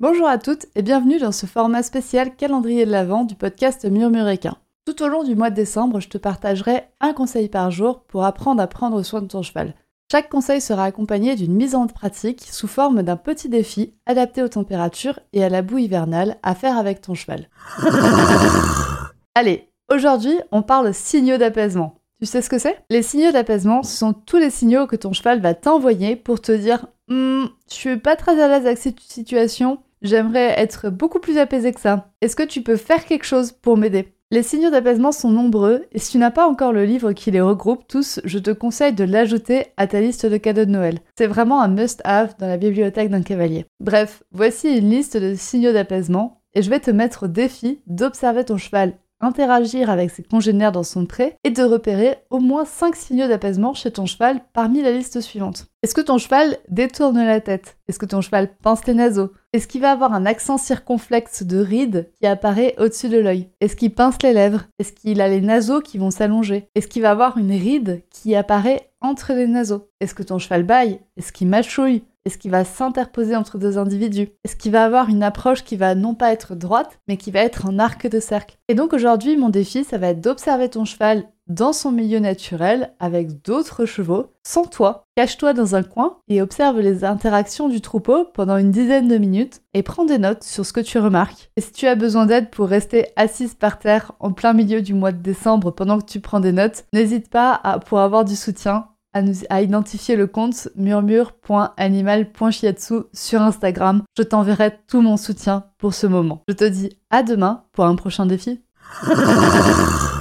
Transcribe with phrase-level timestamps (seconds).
[0.00, 4.56] Bonjour à toutes et bienvenue dans ce format spécial calendrier de l'Avent du podcast Murmuréquin.
[4.86, 8.24] Tout au long du mois de décembre, je te partagerai un conseil par jour pour
[8.24, 9.74] apprendre à prendre soin de ton cheval.
[10.10, 14.48] Chaque conseil sera accompagné d'une mise en pratique sous forme d'un petit défi adapté aux
[14.48, 17.48] températures et à la boue hivernale à faire avec ton cheval.
[19.34, 21.96] Allez, aujourd'hui, on parle signaux d'apaisement.
[22.20, 22.78] Tu sais ce que c'est?
[22.90, 26.52] Les signaux d'apaisement, ce sont tous les signaux que ton cheval va t'envoyer pour te
[26.52, 31.38] dire hm, Je suis pas très à l'aise avec cette situation, j'aimerais être beaucoup plus
[31.38, 32.10] apaisé que ça.
[32.20, 34.14] Est-ce que tu peux faire quelque chose pour m'aider?
[34.32, 37.40] Les signaux d'apaisement sont nombreux et si tu n'as pas encore le livre qui les
[37.40, 41.00] regroupe tous, je te conseille de l'ajouter à ta liste de cadeaux de Noël.
[41.18, 43.66] C'est vraiment un must-have dans la bibliothèque d'un cavalier.
[43.80, 48.44] Bref, voici une liste de signaux d'apaisement et je vais te mettre au défi d'observer
[48.44, 52.96] ton cheval interagir avec ses congénères dans son pré et de repérer au moins 5
[52.96, 55.66] signaux d'apaisement chez ton cheval parmi la liste suivante.
[55.82, 57.78] Est-ce que ton cheval détourne la tête?
[57.88, 59.32] Est-ce que ton cheval pince les naseaux?
[59.52, 63.48] Est-ce qu'il va avoir un accent circonflexe de ride qui apparaît au-dessus de l'œil?
[63.60, 64.64] Est-ce qu'il pince les lèvres?
[64.78, 66.68] Est-ce qu'il a les naseaux qui vont s'allonger?
[66.74, 69.88] Est-ce qu'il va avoir une ride qui apparaît entre les naseaux?
[70.00, 71.00] Est-ce que ton cheval baille?
[71.16, 72.02] Est-ce qu'il mâchouille?
[72.26, 74.28] Est-ce qu'il va s'interposer entre deux individus?
[74.44, 77.40] Est-ce qu'il va avoir une approche qui va non pas être droite, mais qui va
[77.40, 78.56] être en arc de cercle?
[78.68, 82.94] Et donc aujourd'hui, mon défi, ça va être d'observer ton cheval dans son milieu naturel
[83.00, 85.02] avec d'autres chevaux, sans toi.
[85.16, 89.60] Cache-toi dans un coin et observe les interactions du troupeau pendant une dizaine de minutes
[89.74, 91.50] et prends des notes sur ce que tu remarques.
[91.56, 94.94] Et si tu as besoin d'aide pour rester assise par terre en plein milieu du
[94.94, 98.36] mois de décembre pendant que tu prends des notes, n'hésite pas à, pour avoir du
[98.36, 104.02] soutien à, identifier le compte murmure.animal.shiatsu sur Instagram.
[104.16, 106.42] Je t'enverrai tout mon soutien pour ce moment.
[106.48, 108.62] Je te dis à demain pour un prochain défi.